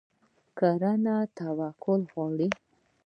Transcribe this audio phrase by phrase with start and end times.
[0.57, 2.49] کرنه توکل غواړي.